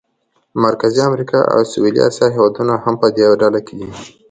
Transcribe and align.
مرکزي 0.65 1.01
امریکا 1.09 1.39
او 1.53 1.59
سویلي 1.71 2.01
اسیا 2.07 2.27
هېوادونه 2.35 2.73
هم 2.83 2.95
په 3.01 3.07
دې 3.15 3.25
ډله 3.41 3.59
کې 3.65 3.73
دي. 3.79 3.89